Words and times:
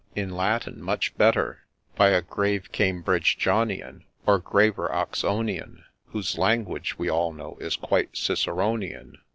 in 0.15 0.35
Latin 0.35 0.81
much 0.81 1.15
better, 1.15 1.59
By 1.95 2.09
a 2.09 2.23
grave 2.23 2.71
Cambridge 2.71 3.37
Johnian, 3.37 4.03
Or 4.25 4.39
graver 4.39 4.91
Oxonian, 4.91 5.83
Whose 6.07 6.39
language, 6.39 6.97
we 6.97 7.07
all 7.07 7.31
know, 7.31 7.55
is 7.61 7.75
quite 7.75 8.13
Ciceronian. 8.17 9.19